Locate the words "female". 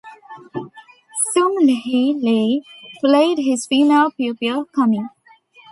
3.67-4.09